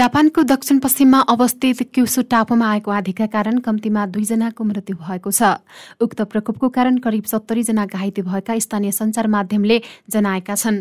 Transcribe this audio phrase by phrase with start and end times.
[0.00, 5.60] जापानको दक्षिण पश्चिममा अवस्थित क्युसु टापुमा आएको आधीका कारण कम्तीमा दुईजनाको मृत्यु भएको छ।
[6.00, 10.80] उक्त प्रकोपको कारण करिब सत्तरीजना घाइते भएका स्थानीय सञ्चार माध्यमले जनाएका छन्।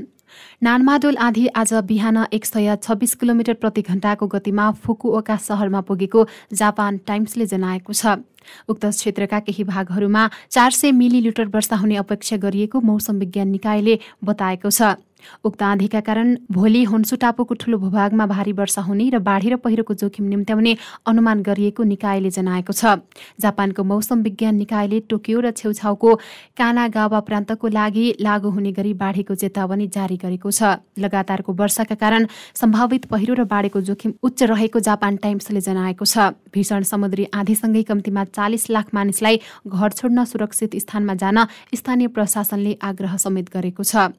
[0.64, 6.98] नानमाडोल आधी आज बिहान एक सय छब्बिस किलोमिटर प्रति घण्टाको गतिमा फुकुओका सहरमा पुगेको जापान
[7.04, 8.24] टाइम्सले जनाएको छ।
[8.70, 14.70] उक्त क्षेत्रका केही भागहरूमा चार सय मिलिलिटर वर्षा हुने अपेक्षा गरिएको मौसम विज्ञान निकायले बताएको
[14.70, 14.96] छ।
[15.44, 19.94] उक्त आँधीका कारण भोलि होन्सु टापुको ठूलो भूभागमा भारी वर्षा हुने र बाढी र पहिरोको
[19.94, 20.76] जोखिम निम्त्याउने
[21.08, 23.04] अनुमान गरिएको निकायले जनाएको छ।
[23.36, 26.16] जापानको मौसम विज्ञान निकायले टोकियो र छेउछाउको
[26.56, 33.12] कानागावा प्रान्तको लागि लागू हुने गरी बाढीको चेतावनी जारी गरेको छ। लगातारको वर्षाका कारण सम्भावित
[33.12, 38.70] पहिरो र बाढीको जोखिम उच्च रहेको जापान टाइम्सले जनाएको छ। भीषण समुद्री आँधीसँगै कम्तीमा चालिस
[38.70, 41.38] लाख मानिसलाई घर छोड्न सुरक्षित स्थानमा जान
[41.76, 44.10] स्थानीय प्रशासनले आग्रह समेत गरेको छ।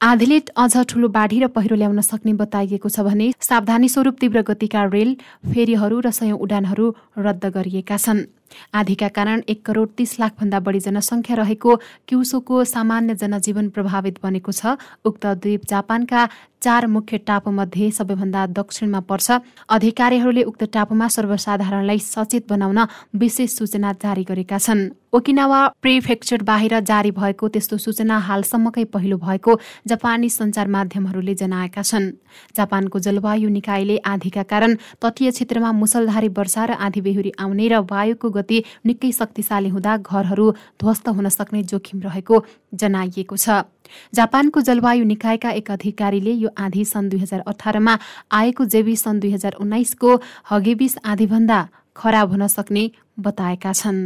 [0.00, 4.84] आँधीले अझ ठूलो बाढी र पहिरो ल्याउन सक्ने बताइएको छ भने सावधानी स्वरूप तीव्र गतिका
[4.94, 5.10] रेल
[5.44, 6.86] फेरीहरू र सयौं उडानहरू
[7.18, 8.30] रद्द गरिएका छन्।
[8.70, 11.70] आधीका कारण एक करोड तीस लाखभन्दा बढी जनसङ्ख्या रहेको
[12.08, 16.20] क्युसोको सामान्य जनजीवन प्रभावित बनेको छ। उक्त द्वीप जापानका
[16.66, 19.38] चार मुख्य टापुमध्ये सबैभन्दा दक्षिणमा पर्छ।
[19.70, 22.78] अधिकारीहरूले उक्त टापुमा सर्वसाधारणलाई सचेत बनाउन
[23.14, 29.52] विशेष सूचना जारी गरेका छन्। ओकिनावा प्रिफेक्चर बाहिर जारी भएको त्यस्तो सूचना हालसम्मकै पहिलो भएको
[29.86, 32.10] जापानी सञ्चार माध्यमहरूले जनाएका छन्।
[32.56, 38.30] जापानको जलवायु निकायले आधीका कारण तटीय क्षेत्रमा मुसलधारी वर्षा र आधी बेहुरी आउने र वायुको
[38.30, 40.50] गति निकै शक्तिशाली हुँदा घरहरू
[40.82, 43.48] ध्वस्त हुन सक्ने जोखिम रहेको जनाइएको छ।
[44.14, 47.98] जापानको जलवायु निकायका एक अधिकारीले यो आधी सन् दुई हजार अठारमा
[48.32, 50.10] आएको जेबी सन् दुई हजार उन्नाइसको
[50.50, 51.58] हगेबिस आधीभन्दा
[51.96, 54.00] खराब हुन सक्ने बताएका छन्।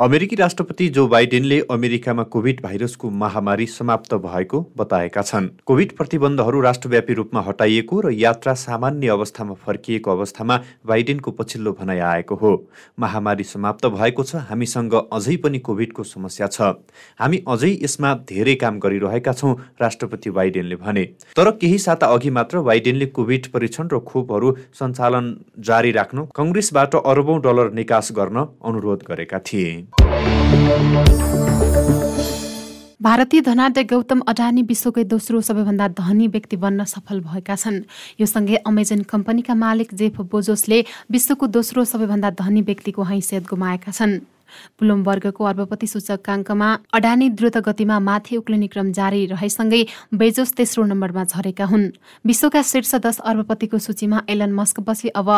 [0.00, 7.14] अमेरिकी राष्ट्रपति जो बाइडेनले अमेरिकामा कोभिड भाइरसको महामारी समाप्त भएको बताएका छन्। कोभिड प्रतिबन्धहरू राष्ट्रव्यापी
[7.14, 12.52] रूपमा हटाइएको र यात्रा सामान्य अवस्थामा फर्किएको अवस्थामा बाइडेनको पछिल्लो भनाइ आएको हो।
[12.98, 16.78] महामारी समाप्त भएको छ हामीसँग अझै पनि कोभिडको समस्या छ।
[17.18, 21.04] हामी अझै यसमा धेरै काम गरिरहेका छौँ राष्ट्रपति बाइडेनले भने।
[21.34, 27.40] तर केही साता अघि मात्र बाइडेनले कोभिड परीक्षण र खोपहरू सञ्चालन जारी राख्नु कङ्ग्रेसबाट अरबौं
[27.42, 29.86] डलर निकास गर्न अनुरोध गरेका थिए।
[33.02, 37.82] भारतीय धनाढ्य गौतम अडानी विश्वकै दोस्रो सबैभन्दा धनी व्यक्ति बन्न सफल भएका छन्।
[38.20, 44.20] यो सँगै अमेजन कम्पनीका मालिक जेफ बोजोसले विश्वको दोस्रो सबैभन्दा धनी व्यक्तिको हैसियत गुमाएका छन्।
[44.80, 49.82] ब्लुमबर्गको अर्बपति सूचकाङ्कमा अडानी द्रुत गतिमा माथि उक्लिने क्रम जारी रहेसँगै
[50.14, 51.90] बेजोस तेस्रो नम्बरमा झरेका हुन्।
[52.26, 55.28] विश्वका शीर्ष दश अर्बपतिको सूचीमा एलन मस्कपछि अब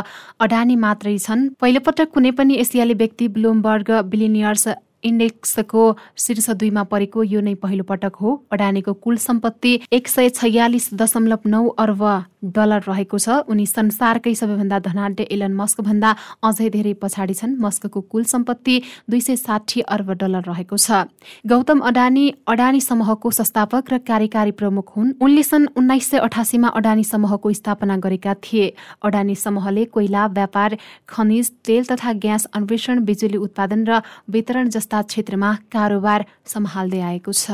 [0.41, 4.69] अडानी मात्रै छन्। पहिलोपटक कुनै पनि एसियाली व्यक्ति ब्लुमबर्ग बिलिनियर्स
[5.05, 5.83] इन्डेक्सको
[6.17, 11.41] शीर्ष दुईमा परेको यो नै पहिलो पटक हो। अडानीको कुल सम्पत्ति एक सय छयालिस दशमलव
[11.47, 12.03] नौ अर्ब
[12.41, 16.11] डलर रहेको छ। उनी संसारकै सबैभन्दा धनाढ्य एलन मस्क भन्दा
[16.43, 18.75] अझै धेरै पछाडि छन्। मस्कको कुल सम्पत्ति
[19.11, 21.05] दुई सय साठी अर्ब डलर रहेको छ।
[21.45, 27.05] गौतम अडानी अडानी समूहको संस्थापक र कार्यकारी प्रमुख हुन्। उनले सन् उन्नाइस सय अठासीमा अडानी
[27.05, 28.73] समूहको स्थापना गरेका थिए।
[29.05, 30.71] अडानी समूहले कोइला व्यापार
[31.09, 34.01] खनिज तेल तथा ग्यास अन्वेषण बिजुली उत्पादन र
[34.31, 37.51] वितरण जस्ता क्षेत्रमा कारोबार सम्हाल्दै आएको छ।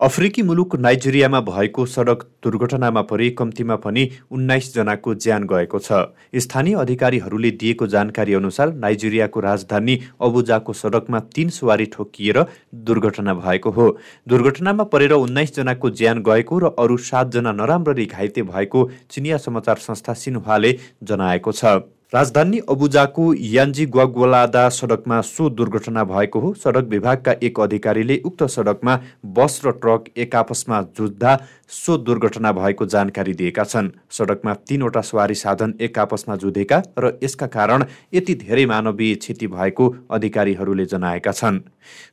[0.00, 6.74] अफ्रिकी मुलुक नाइजेरियामा भएको सडक दुर्घटनामा परि कम्तीमा पनि उन्नाइस जनाको ज्यान गएको छ। स्थानीय
[6.74, 13.98] अधिकारीहरूले दिएको जानकारी अनुसार नाइजेरियाको राजधानी अबुजाको सडकमा तीन सवारी ठोकिएर दुर्घटना भएको हो।
[14.28, 20.12] दुर्घटनामा परेर उन्नाइस जनाको ज्यान गएको र अरू सातजना नराम्ररी घाइते भएको चिनिया समाचार संस्था
[20.14, 27.60] सिन्हाले जनाएको छ। राजधानी अबुजाको यान्जी ग्वाग्वलादा सडकमा सो दुर्घटना भएको हो। सडक विभागका एक
[27.60, 28.96] अधिकारीले उक्त सडकमा
[29.36, 31.36] बस र ट्रक एक आपसमा जुझ्दा
[31.70, 37.46] सो दुर्घटना भएको जानकारी दिएका छन्। सडकमा तीनवटा सवारी साधन एक आपसमा जुधेका र यसका
[37.48, 41.60] कारण यति धेरै मानवीय क्षति भएको अधिकारीहरूले जनाएका छन्।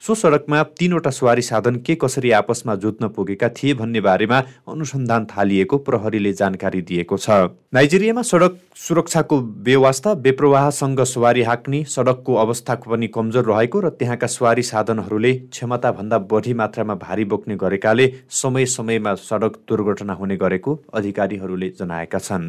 [0.02, 5.78] सो सडकमा तीनवटा सवारी साधन के कसरी आपसमा जुत्न पुगेका थिए भन्ने बारेमा अनुसन्धान थालिएको
[5.80, 7.30] प्रहरीले जानकारी दिएको छ।
[7.76, 14.64] नाइजेरियामा सडक सुरक्षाको व्यवस्था बेप्रवाहसँग सवारी हाँक्ने सडकको अवस्था पनि कमजोर रहेको र त्यहाँका सवारी
[14.64, 22.20] साधनहरूले क्षमताभन्दा बढी मात्रामा भारी बोक्ने गरेकाले समय समयमा सडक दुर्घटना हुने गरेको अधिकारीहरूले जनाएका
[22.20, 22.48] छन्।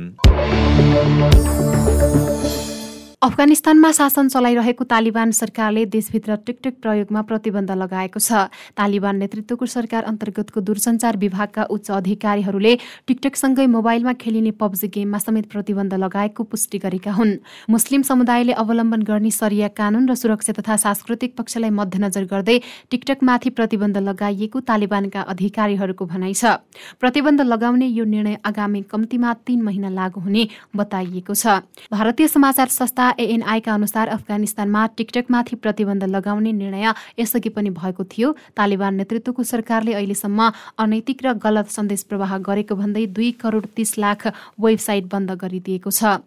[3.26, 8.46] अफगानिस्तानमा शासन चलाइरहेको तालिबान सरकारले देशभित्र टिकटक प्रयोगमा प्रतिबन्ध लगाएको छ।
[8.78, 12.74] तालिबान नेतृत्वको सरकार अन्तर्गतको दूरसञ्चार विभागका उच्च अधिकारीहरूले
[13.08, 17.32] टिकटकसँगै मोबाइलमा खेलिने पब्जी गेममा समेत प्रतिबन्ध लगाएको पुष्टि गरेका हुन्।
[17.66, 22.58] मुस्लिम समुदायले अवलम्बन गर्ने सरिया कानून र सुरक्षा तथा सांस्कृतिक पक्षलाई मध्यनजर गर्दै
[22.94, 26.62] टिकटकमाथि प्रतिबन्ध लगाइएको तालिबानका अधिकारीहरूको भनाइ छ।
[27.02, 30.46] प्रतिबन्ध लगाउने यो निर्णय आगामी कम्तीमा तीन महिना लागू हुने
[30.76, 38.04] बताइएको छ। भारतीय समाचार संस्था एएनआईका अनुसार अफगानिस्तानमा टिकटकमाथि प्रतिबन्ध लगाउने निर्णय यसअघि पनि भएको
[38.06, 43.98] थियो। तालिबान नेतृत्वको सरकारले अहिलेसम्म अनैतिक र गलत सन्देश प्रवाह गरेको भन्दै दुई करोड तीस
[43.98, 44.26] लाख
[44.60, 46.18] वेबसाइट बन्द गरिदिएको छ।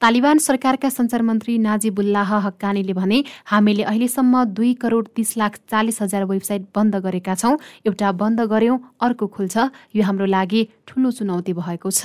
[0.00, 6.24] तालिबान सरकारका सञ्चार मन्त्री नाजिबुल्लाह हक्कानीले भने हामीले अहिलेसम्म दुई करोड तीस लाख चालिस हजार
[6.24, 7.54] वेबसाइट बन्द गरेका छौँ।
[7.86, 9.56] एउटा बन्द गर्यौं अर्को खुल्छ।
[9.94, 12.02] यो हाम्रो लागि ठूलो चुनौती भएको छ।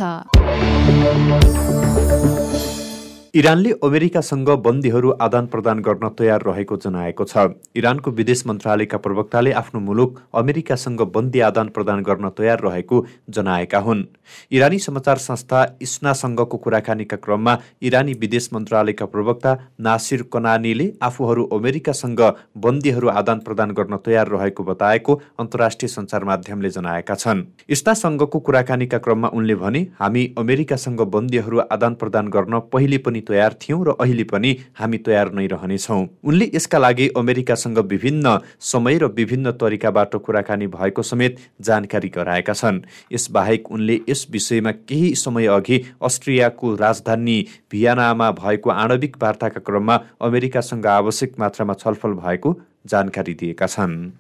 [3.33, 7.45] इरानले अमेरिकासँग बन्दीहरू आदान प्रदान गर्न तयार रहेको जनाएको छ।
[7.75, 12.99] इरानको विदेश मन्त्रालयका प्रवक्ताले आफ्नो मुलुक अमेरिकासँग बन्दी आदान प्रदान गर्न तयार रहेको
[13.29, 14.03] जनाएका हुन्।
[14.51, 22.21] इरानी समाचार संस्था इस्नासँगको कुराकानीका क्रममा इरानी विदेश मन्त्रालयका प्रवक्ता नासिर कनानीले आफूहरू अमेरिकासँग
[22.57, 29.33] बन्दीहरू आदान प्रदान गर्न तयार रहेको बताएको अन्तर्राष्ट्रिय सञ्चार माध्यमले जनाएका छन्। इस्नासँगको कुराकानीका क्रममा
[29.33, 34.51] उनले भने हामी अमेरिकासँग बन्दीहरू आदान प्रदान गर्न पहिले पनि तयार थियौँ र अहिले पनि
[34.79, 41.01] हामी तयार नै रहनेछौँ। उनले यसका लागि अमेरिकासँग विभिन्न समय र विभिन्न तरिकाबाट कुराकानी भएको
[41.03, 42.81] समेत जानकारी गराएका छन्।
[43.11, 47.37] यसबाहेक उनले यस विषयमा केही समय अघि अस्ट्रियाको राजधानी
[47.71, 54.13] भियानामा भएको आणविक वार्ताका क्रममा अमेरिकासँग आवश्यक मात्रामा छलफल भएको जानकारी दिएका छन्।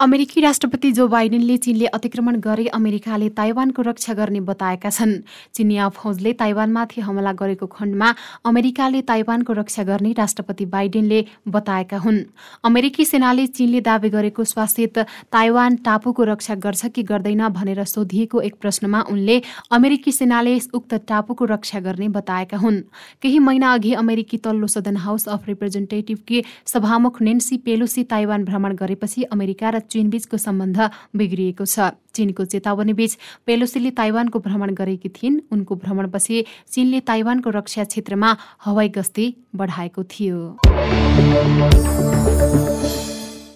[0.00, 5.12] अमेरिकी राष्ट्रपति जो बाइडेनले चीनले अतिक्रमण गरे अमेरिकाले ताइवानको रक्षा गर्ने बताएका छन्।
[5.54, 8.14] चिनिया फौजले ताइवानमाथि हमला गरेको खण्डमा
[8.46, 12.20] अमेरिकाले ताइवानको रक्षा गर्ने राष्ट्रपति बाइडेनले बताएका हुन्।
[12.64, 14.98] अमेरिकी सेनाले चीनले दावी गरेको स्वासित
[15.32, 21.44] ताइवान टापुको रक्षा गर्छ कि गर्दैन भनेर सोधिएको एक प्रश्नमा उनले अमेरिकी सेनाले उक्त टापुको
[21.44, 22.80] रक्षा गर्ने बताएका हुन्।
[23.22, 29.22] केही महिना अघि अमेरिकी तल्लो सदन हाउस अफ रिप्रेजेन्टेटिभकी सभामुख नेन्सी पेलोसी ताइवान भ्रमण गरेपछि
[29.30, 30.78] अमेरिका र चीनबीचको सम्बन्ध
[31.16, 33.12] बिग्रिएको छ। चीनको चेतावनी बीच
[33.46, 40.38] पेलोसीले ताइवानको भ्रमण गरेकी थिइन्। उनको भ्रमणपछि चीनले ताइवानको रक्षा क्षेत्रमा हवाई गस्ती बढाएको थियो।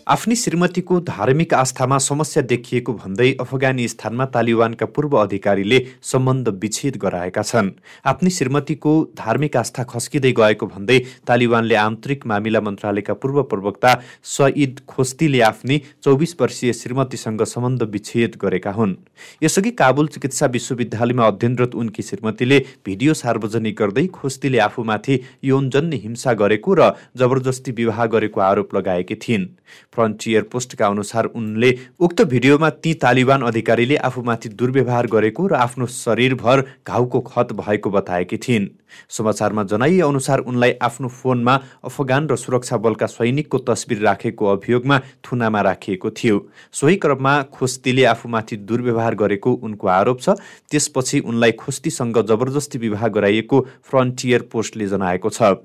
[0.08, 7.70] आफ्नी श्रीमतीको धार्मिक आस्थामा समस्या देखिएको भन्दै अफगानिस्तानमा तालिबानका पूर्व अधिकारीले सम्बन्ध विच्छेद गराएका छन्।
[8.04, 13.94] आफ्नी श्रीमतीको धार्मिक आस्था खस्किँदै गएको भन्दै तालिबानले आन्तरिक मामिला मन्त्रालयका पूर्व प्रवक्ता
[14.28, 18.94] सईद खोस्तीले आफ्नी चौबिस वर्षीय श्रीमतीसँग सम्बन्ध विच्छेद गरेका हुन्।
[19.42, 26.74] यसअघि काबुल चिकित्सा विश्वविद्यालयमा अध्ययनरत उनकी श्रीमतीले भिडियो सार्वजनिक गर्दै खोस्तीले आफूमाथि यौनजन्य हिंसा गरेको
[26.74, 29.48] र जबरजस्ती विवाह गरेको आरोप लगाएकी थिइन्।
[29.94, 31.70] फ्रन्टियर पोस्टका अनुसार उनले
[32.00, 38.36] उक्त भिडियोमा ती तालिबान अधिकारीले आफूमाथि दुर्व्यवहार गरेको र आफ्नो शरीरभर घाउको खत भएको बताएकी
[38.38, 38.68] थिइन्।
[39.10, 41.54] समाचारमा जनाइए अनुसार उनलाई आफ्नो फोनमा
[41.84, 46.38] अफगान र सुरक्षा बलका सैनिकको तस्बिर राखेको अभियोगमा थुनामा राखिएको थियो।
[46.72, 50.38] सोही क्रममा खोस्तीले आफूमाथि दुर्व्यवहार गरेको उनको आरोप छ।
[50.70, 55.58] त्यसपछि उनलाई खोस्तीसँग जबरजस्ती विवाह गराइएको फ्रन्टियर पोस्टले जनाएको छ।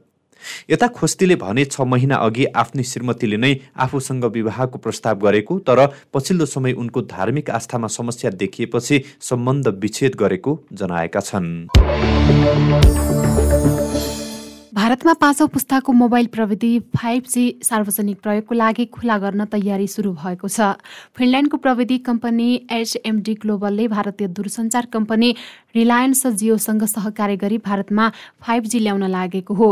[0.70, 6.46] यता खोस्तीले भने छ महिना अघि आफ्नी श्रीमतीले नै आफूसँग विवाहको प्रस्ताव गरेको तर पछिल्लो
[6.48, 11.50] समय उनको धार्मिक आस्थामा समस्या देखिएपछि सम्बन्ध विच्छेद गरेको जनाएका छन्।
[14.74, 20.48] भारतमा पाँचौँ पुस्ताको मोबाइल प्रविधि फाइभ जी सार्वजनिक प्रयोगको लागि खुला गर्न तयारी सुरु भएको
[20.48, 20.80] छ।
[21.18, 25.36] फिनल्यान्डको प्रविधि कम्पनी एचएमडी ग्लोबलले भारतीय दूरसञ्चार कम्पनी
[25.76, 28.12] रिलायन्स जियोसँग सहकार्य गरी भारतमा
[28.42, 29.70] फाइभ जी ल्याउन लागेको हो।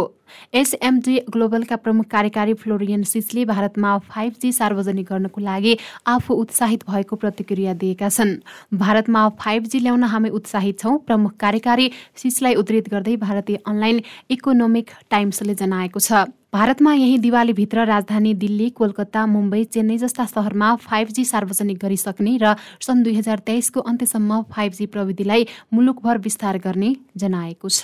[0.54, 5.78] एसएमडी ग्लोबलका प्रमुख कार्यकारी फ्लोरियन सिसले भारतमा फाइभ जी सार्वजनिक गर्नको लागि
[6.08, 8.36] आफू उत्साहित भएको प्रतिक्रिया दिएका छन्।
[8.74, 14.92] भारतमा फाइभ जी ल्याउन हामी उत्साहित छौँ प्रमुख कार्यकारी सिसलाई उद्धित गर्दै भारतीय अनलाइन इकोनोमिक
[15.10, 16.28] टाइम्सले जनाएको छ।
[16.58, 22.56] भारतमा यही दिवालीभित्र राजधानी दिल्ली कोलकाता मुम्बई चेन्नई जस्ता सहरमा फाइभ जी सार्वजनिक गरिसक्ने र
[22.82, 27.82] सन् दुई हजार तेइसको अन्त्यसम्म फाइभ जी प्रविधिलाई मुलुकभर विस्तार गर्ने जनाएको छ।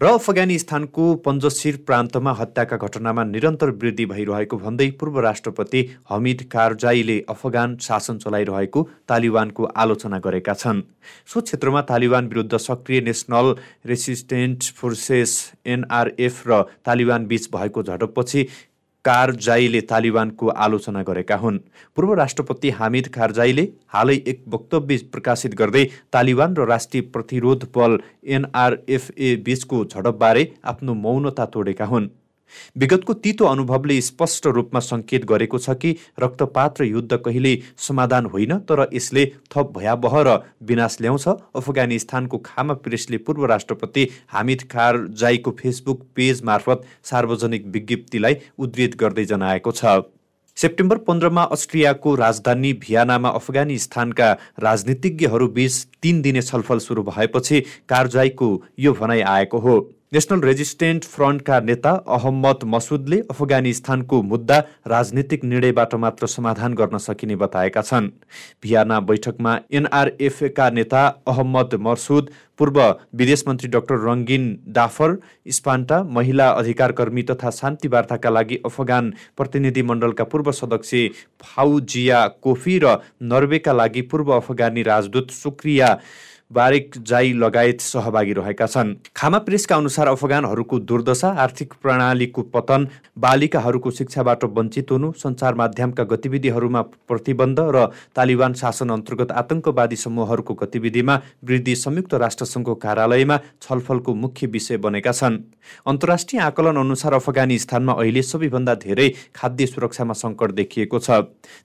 [0.00, 7.76] र अफगानिस्तानको पन्जसिर प्रान्तमा हत्याका घटनामा निरन्तर वृद्धि भइरहेको भन्दै पूर्व राष्ट्रपति हमिद कारजाईले अफगान
[7.82, 10.82] शासन चलाइरहेको तालिबानको आलोचना गरेका छन्।
[11.26, 13.54] सो क्षेत्रमा तालिबान विरुद्ध सक्रिय नेसनल
[13.86, 15.36] रेसिस्टेन्ट फोर्सेस
[15.66, 18.48] एनआरएफ र तालिबान बीच भएको झडपपछि
[19.04, 21.58] कारजाईले तालिबानको आलोचना गरेका हुन्।
[21.96, 29.34] पूर्व राष्ट्रपति हामिद कारजाईले हालै एक वक्तव्य प्रकाशित गर्दै तालिबान र राष्ट्रिय प्रतिरोध बल एनआरएफए
[29.44, 32.08] बीचको झडपबारे आफ्नो मौनता तोडेका हुन्।
[32.76, 38.58] विगतको तितो अनुभवले स्पष्ट रूपमा सङ्केत गरेको छ कि रक्तपात र युद्ध कहिल्यै समाधान होइन
[38.68, 46.06] तर यसले थप भयावह र विनाश ल्याउँछ। अफगानिस्तानको खामा प्रेसले पूर्व राष्ट्रपति हामिद खारजाईको फेसबुक
[46.14, 49.98] पेज मार्फत सार्वजनिक विज्ञप्तिलाई उद्धित गर्दै जनाएको छ।
[50.56, 58.92] सेप्टेम्बर पन्ध्रमा अस्ट्रियाको राजधानी भियानामा अफगानिस्तानका राजनीतिज्ञहरू बीच तीन दिने छलफल सुरु भएपछि कारजाईको यो
[58.92, 59.76] भनाइ आएको हो।
[60.12, 67.82] नेसनल रेजिस्टेन्ट फ्रन्टका नेता अहम्मद मसुदले अफगानिस्तानको मुद्दा राजनीतिक निर्णयबाट मात्र समाधान गर्न सकिने बताएका
[67.82, 68.08] छन्।
[68.62, 72.80] भियाना बैठकमा एनआरएफका नेता अहम्मद मसुद पूर्व
[73.14, 75.16] विदेश मन्त्री डाक्टर रङ्गिन डाफर
[75.58, 81.08] स्पान्टा महिला अधिकारकर्मी तथा शान्ति वार्ताका लागि अफगान प्रतिनिधिमण्डलका पूर्व सदस्य
[81.44, 82.96] फाउजिया कोफी र
[83.28, 85.92] नर्वेका लागि पूर्व अफगानी राजदूत सुक्रिया
[86.50, 92.86] बारेक जाई लगायत सहभागी रहेका छन्। खामा प्रेसका अनुसार अफगानहरूको दुर्दशा आर्थिक प्रणालीको पतन
[93.18, 97.84] बालिकाहरूको शिक्षाबाट वञ्चित हुनु सञ्चार माध्यमका गतिविधिहरूमा प्रतिबन्ध र
[98.16, 105.38] तालिबान शासन अन्तर्गत आतंकवादी समूहहरूको गतिविधिमा वृद्धि संयुक्त राष्ट्रसङ्घको कार्यालयमा छलफलको मुख्य विषय बनेका छन्।
[105.86, 111.10] अन्तर्राष्ट्रिय आकलन अनुसार अफगानिस्तानमा अहिले सबैभन्दा धेरै खाद्य सुरक्षामा सङ्कट देखिएको छ।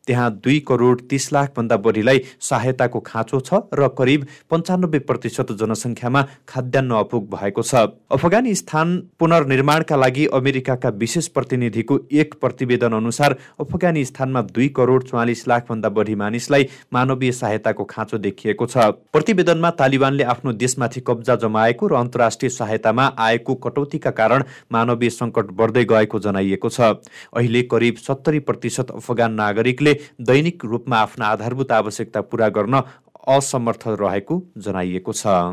[0.07, 6.21] त्यहाँ दुई करोड तिस लाखभन्दा बढीलाई सहायताको खाँचो छ र करिब पञ्चा पन्चानब्बे प्रतिशत जनसङ्ख्यामा
[6.49, 8.87] खाद्यान्न अपुग भएको छ। अफगानिस्तान
[9.19, 16.67] पुनर्निर्माणका लागि अमेरिकाका विशेष प्रतिनिधिको एक प्रतिवेदन अनुसार अफगानिस्तानमा दुई करोड चौवालिस लाखभन्दा बढी मानिसलाई
[16.93, 18.77] मानवीय सहायताको खाँचो देखिएको छ।
[19.13, 25.85] प्रतिवेदनमा तालिबानले आफ्नो देशमाथि कब्जा जमाएको र अन्तर्राष्ट्रिय सहायतामा आएको कटौतीका कारण मानवीय सङ्कट बढ्दै
[25.85, 26.97] गएको जनाइएको छ।
[27.37, 32.81] अहिले करिब सत्तरी प्रतिशत अफगान नागरिकले दैनिक रूपमा आफ्ना आधारभूत आवश्यकता पूरा गर्न
[33.27, 35.43] असमर्थ रहेको जनाइएको छ।